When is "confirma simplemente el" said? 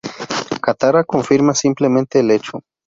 1.03-2.31